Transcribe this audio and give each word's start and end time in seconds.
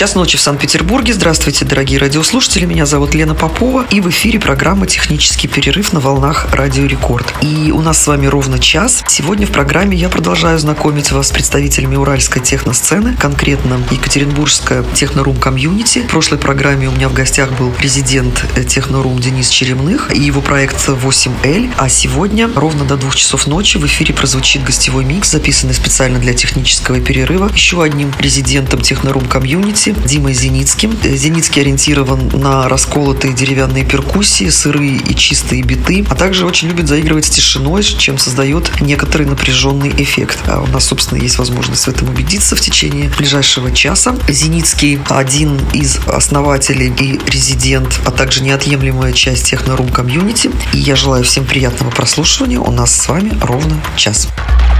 Час 0.00 0.14
ночи 0.14 0.38
в 0.38 0.40
Санкт-Петербурге. 0.40 1.12
Здравствуйте, 1.12 1.66
дорогие 1.66 1.98
радиослушатели. 1.98 2.64
Меня 2.64 2.86
зовут 2.86 3.14
Лена 3.14 3.34
Попова. 3.34 3.84
И 3.90 4.00
в 4.00 4.08
эфире 4.08 4.40
программа 4.40 4.86
«Технический 4.86 5.46
перерыв» 5.46 5.92
на 5.92 6.00
волнах 6.00 6.48
Радио 6.54 6.86
Рекорд. 6.86 7.34
И 7.42 7.70
у 7.70 7.82
нас 7.82 8.02
с 8.02 8.06
вами 8.06 8.26
ровно 8.26 8.58
час. 8.58 9.04
Сегодня 9.06 9.46
в 9.46 9.50
программе 9.50 9.98
я 9.98 10.08
продолжаю 10.08 10.58
знакомить 10.58 11.12
вас 11.12 11.28
с 11.28 11.30
представителями 11.32 11.96
уральской 11.96 12.40
техносцены, 12.40 13.14
конкретно 13.14 13.78
Екатеринбургская 13.90 14.84
Techno 14.94 15.19
Room 15.19 15.36
комьюнити. 15.36 15.98
В 15.98 16.06
прошлой 16.06 16.38
программе 16.38 16.88
у 16.88 16.92
меня 16.92 17.10
в 17.10 17.12
гостях 17.12 17.52
был 17.58 17.70
резидент 17.70 18.42
Techno 18.68 18.98
Room 18.98 19.18
Денис 19.18 19.50
Черемных 19.50 20.14
и 20.14 20.18
его 20.18 20.40
проект 20.40 20.88
8L. 20.88 21.74
А 21.76 21.90
сегодня 21.90 22.48
ровно 22.54 22.86
до 22.86 22.96
двух 22.96 23.16
часов 23.16 23.46
ночи 23.46 23.76
в 23.76 23.84
эфире 23.84 24.14
прозвучит 24.14 24.64
гостевой 24.64 25.04
микс, 25.04 25.30
записанный 25.30 25.74
специально 25.74 26.18
для 26.18 26.32
технического 26.32 27.00
перерыва. 27.00 27.50
Еще 27.52 27.82
одним 27.82 28.12
резидентом 28.12 28.80
Techno 28.80 29.08
Room 29.08 29.26
комьюнити 29.26 29.89
Димой 29.92 30.34
Зеницким. 30.34 30.96
Зеницкий 31.02 31.62
ориентирован 31.62 32.28
на 32.28 32.68
расколотые 32.68 33.34
деревянные 33.34 33.84
перкуссии, 33.84 34.48
сырые 34.48 34.96
и 34.96 35.14
чистые 35.14 35.62
биты, 35.62 36.04
а 36.08 36.14
также 36.14 36.46
очень 36.46 36.68
любит 36.68 36.88
заигрывать 36.88 37.26
с 37.26 37.30
тишиной, 37.30 37.82
чем 37.82 38.18
создает 38.18 38.70
некоторый 38.80 39.26
напряженный 39.26 39.90
эффект. 39.90 40.38
А 40.46 40.60
у 40.60 40.66
нас, 40.66 40.84
собственно, 40.84 41.20
есть 41.20 41.38
возможность 41.38 41.84
в 41.84 41.88
этом 41.88 42.08
убедиться 42.08 42.56
в 42.56 42.60
течение 42.60 43.10
ближайшего 43.16 43.70
часа. 43.72 44.16
Зеницкий 44.28 44.98
один 45.08 45.58
из 45.72 45.98
основателей 46.06 46.92
и 46.98 47.18
резидент, 47.30 48.00
а 48.04 48.10
также 48.10 48.42
неотъемлемая 48.42 49.12
часть 49.12 49.46
технорум 49.46 49.88
комьюнити. 49.88 50.50
И 50.72 50.78
я 50.78 50.96
желаю 50.96 51.24
всем 51.24 51.44
приятного 51.44 51.90
прослушивания. 51.90 52.58
У 52.58 52.70
нас 52.70 52.94
с 52.94 53.08
вами 53.08 53.32
ровно 53.40 53.80
час. 53.96 54.28
Рекорд 54.28 54.79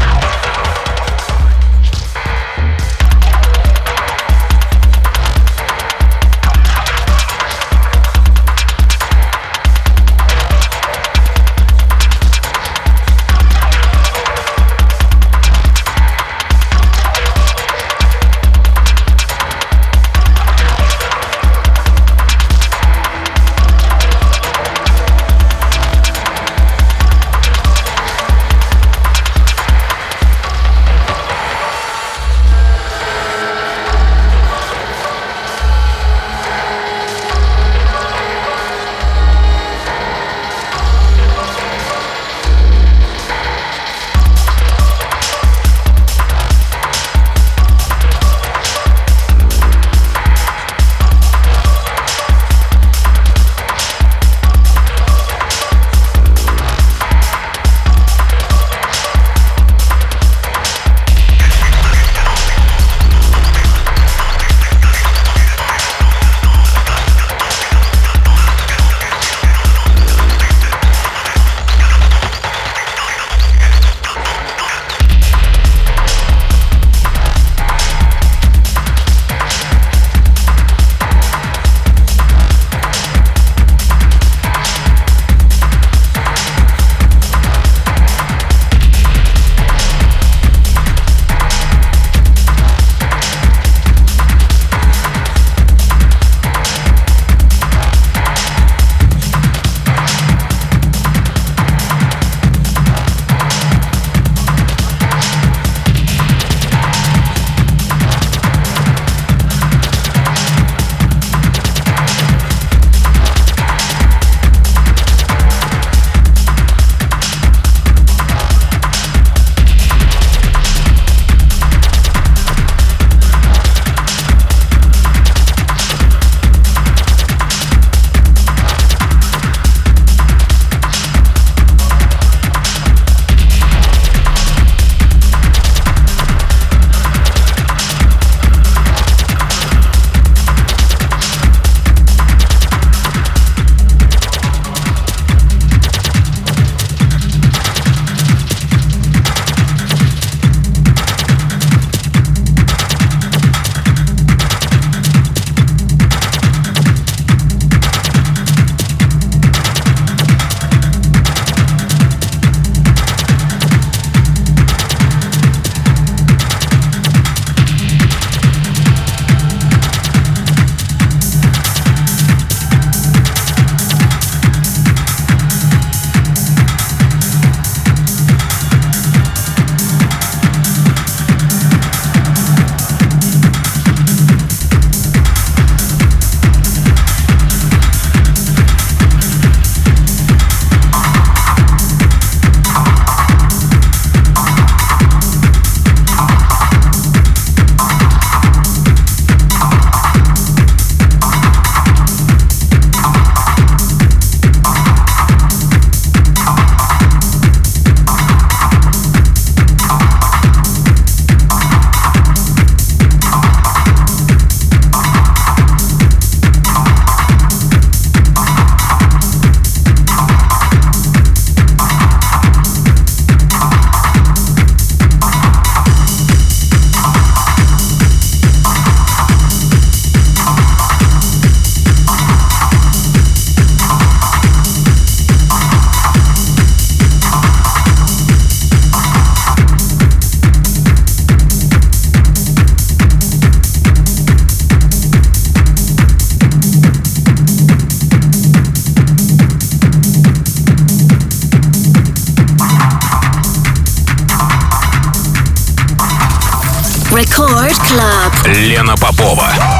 Попова. 259.01 259.80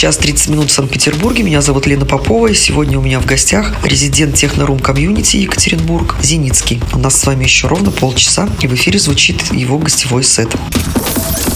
Час 0.00 0.16
30 0.16 0.48
минут 0.48 0.70
в 0.70 0.72
Санкт-Петербурге. 0.72 1.42
Меня 1.42 1.60
зовут 1.60 1.86
Лена 1.86 2.06
Попова. 2.06 2.46
И 2.46 2.54
сегодня 2.54 2.98
у 2.98 3.02
меня 3.02 3.20
в 3.20 3.26
гостях 3.26 3.74
резидент 3.84 4.34
Технорум 4.34 4.78
комьюнити 4.78 5.36
Екатеринбург 5.36 6.16
Зеницкий. 6.22 6.80
У 6.94 6.98
нас 6.98 7.20
с 7.20 7.26
вами 7.26 7.44
еще 7.44 7.68
ровно 7.68 7.90
полчаса, 7.90 8.48
и 8.62 8.66
в 8.66 8.72
эфире 8.72 8.98
звучит 8.98 9.52
его 9.52 9.76
гостевой 9.76 10.24
сет. 10.24 10.48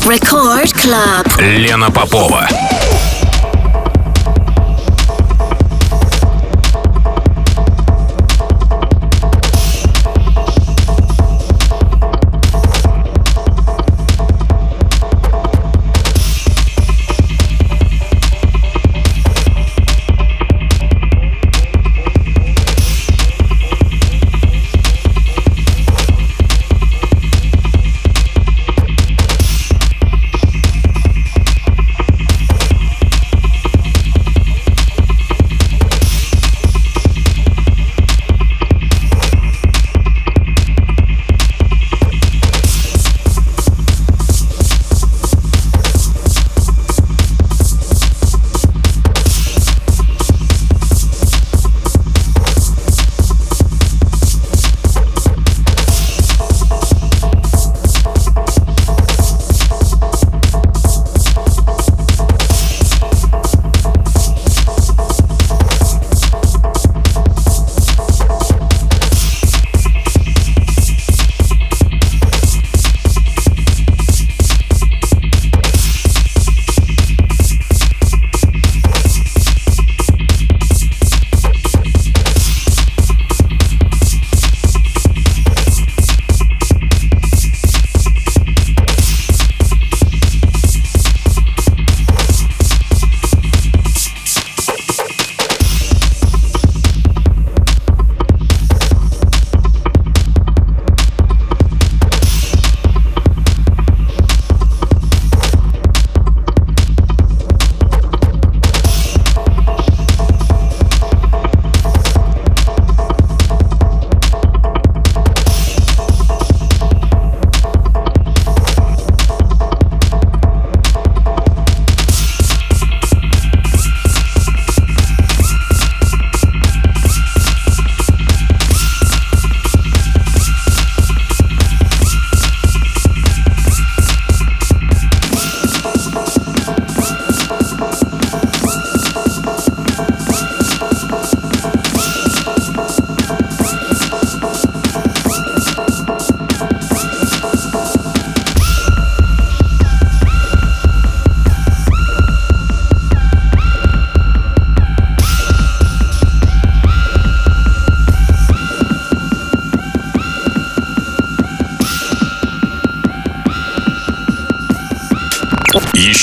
Record 0.05 0.75
Club. 0.75 1.43
Лена 1.43 1.91
Попова. 1.91 2.47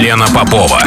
Лена 0.00 0.26
Попова. 0.34 0.82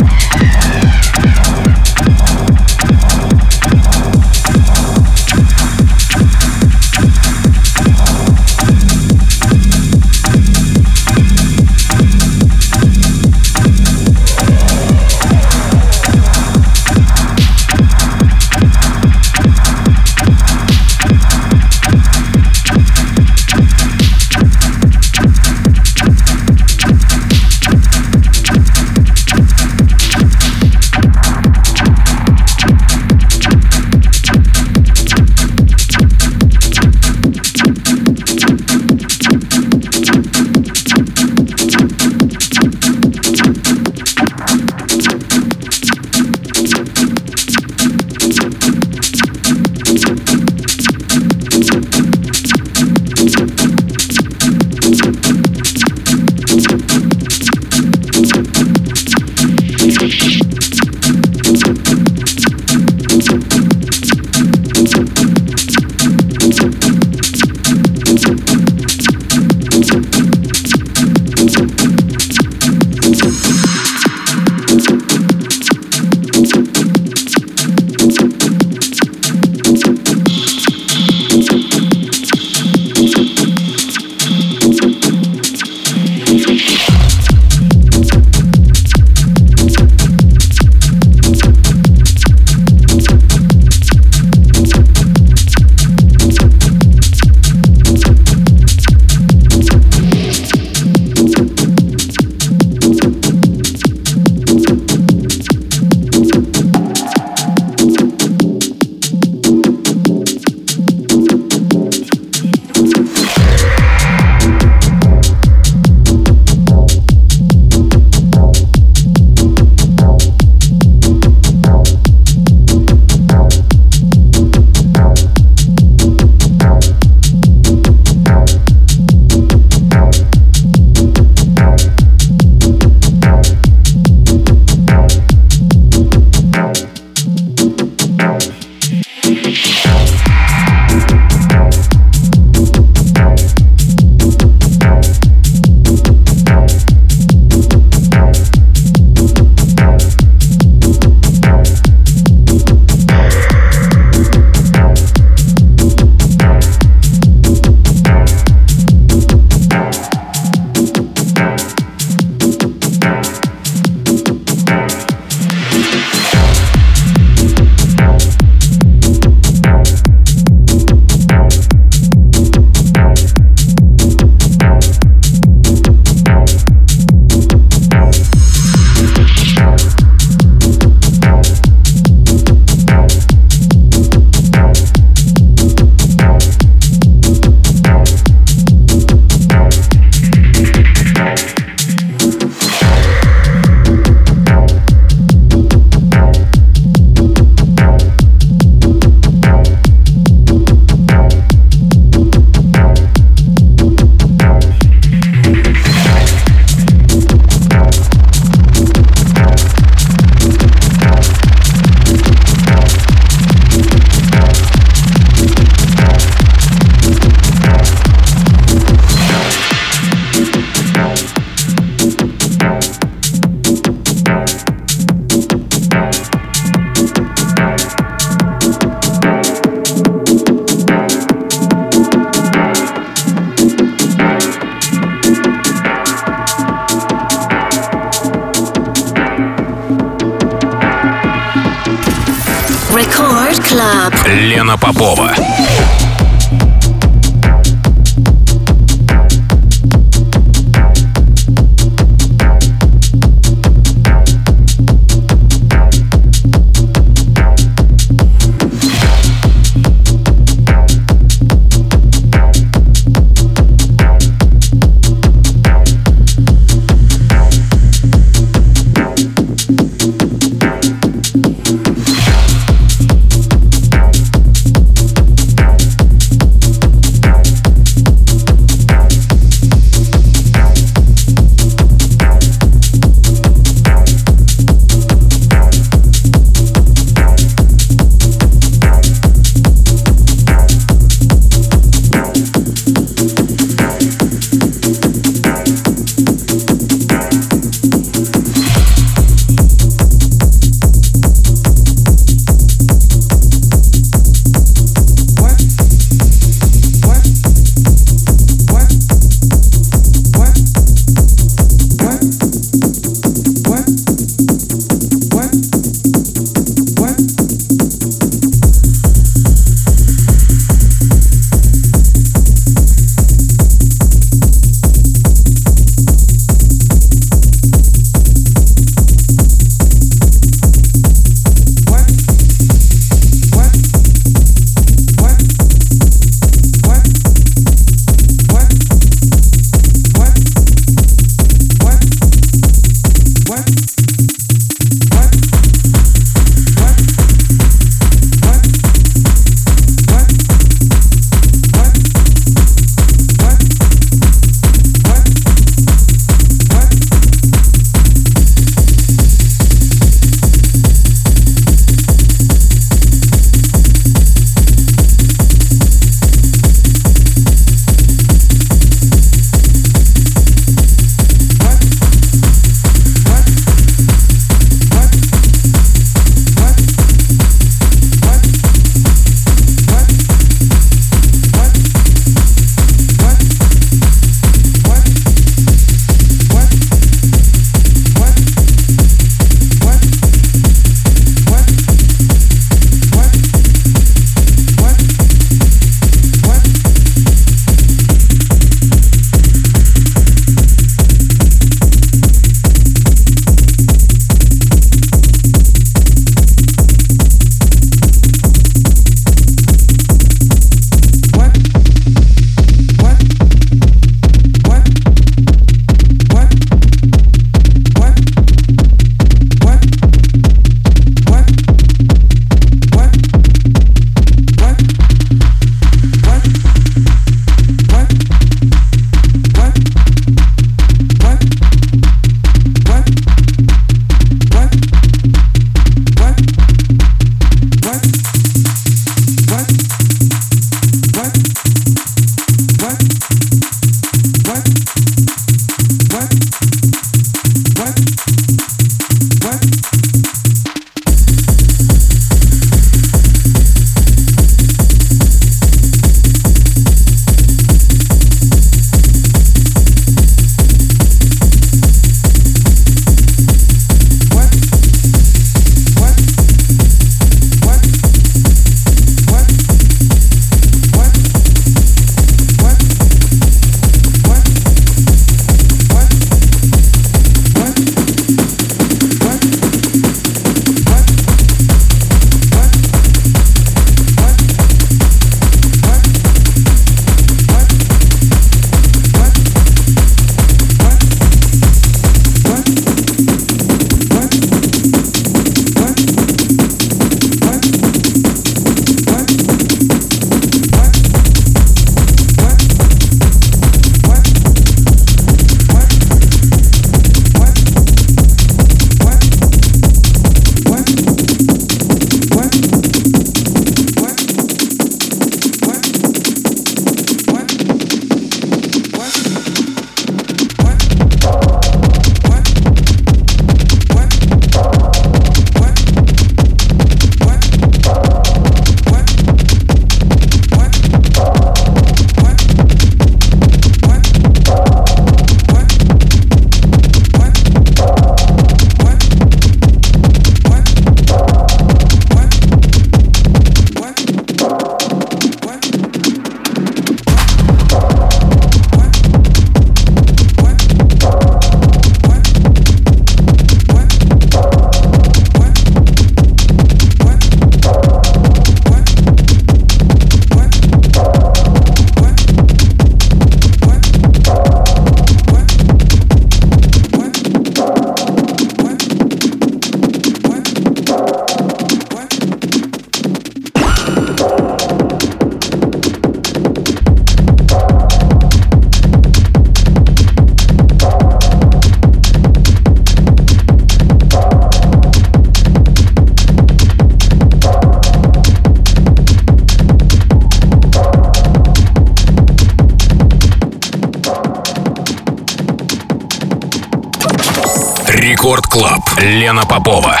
Лена 599.08 599.44
Попова. 599.46 600.00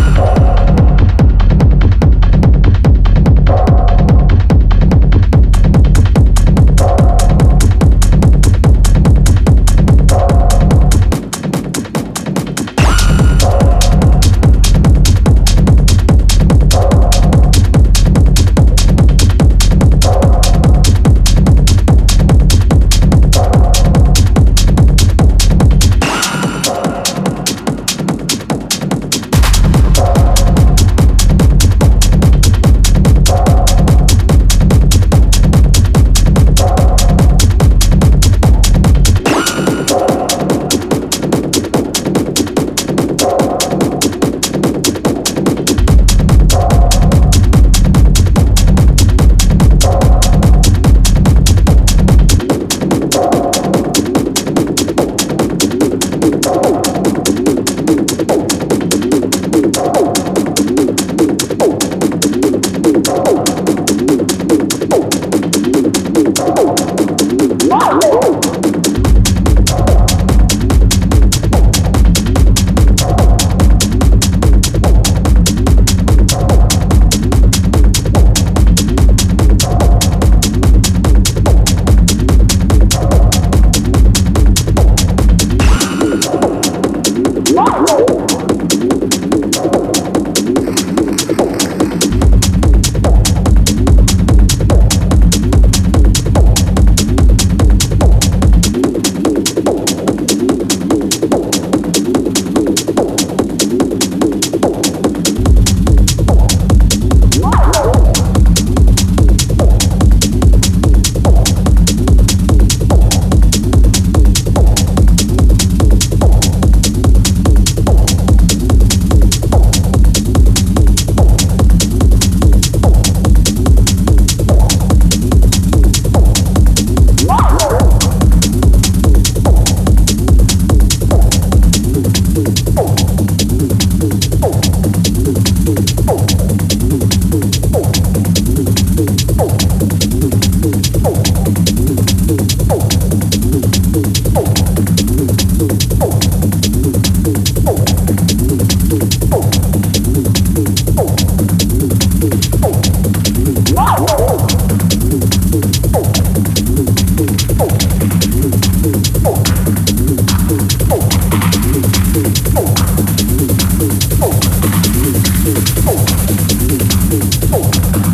Oh. 167.53 168.10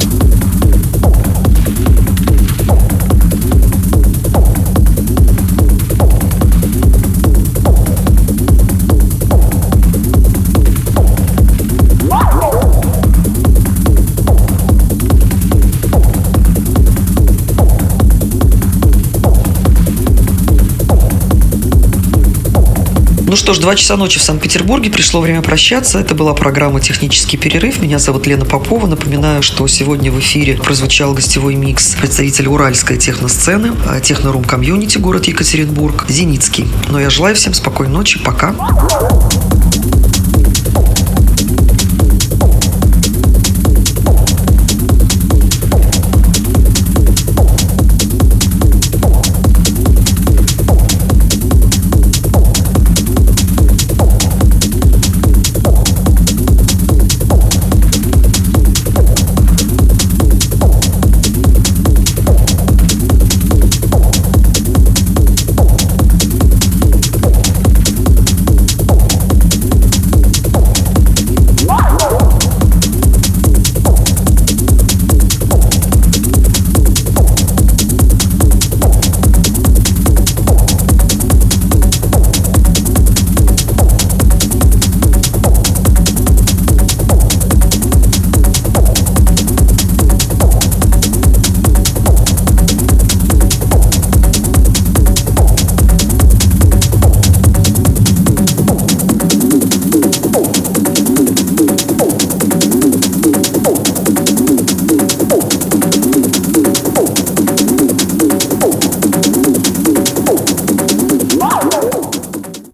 Ну 23.27 23.35
что 23.35 23.53
ж, 23.53 23.59
два 23.59 23.75
часа 23.75 23.97
ночи 23.97 24.19
в 24.19 24.23
Санкт-Петербурге. 24.23 24.89
Пришло 24.89 25.19
время 25.19 25.41
прощаться. 25.41 25.99
Это 25.99 26.15
была 26.15 26.33
программа 26.33 26.79
«Технический 26.79 27.35
перерыв». 27.35 27.81
Меня 27.81 27.99
зовут 27.99 28.25
Лена 28.25 28.45
Попова. 28.45 28.87
Напоминаю, 28.87 29.43
что 29.43 29.67
сегодня 29.67 30.13
в 30.13 30.19
эфире 30.19 30.55
прозвучал 30.55 31.13
гостевой 31.13 31.55
микс 31.55 31.95
представителя 31.95 32.47
уральской 32.47 32.97
техносцены, 32.97 33.73
э, 33.85 33.99
технорум 34.01 34.45
комьюнити, 34.45 34.97
город 34.97 35.25
Екатеринбург, 35.25 36.05
Зеницкий. 36.07 36.67
Но 36.87 37.01
я 37.01 37.09
желаю 37.09 37.35
всем 37.35 37.53
спокойной 37.53 37.93
ночи. 37.93 38.17
Пока. 38.23 38.55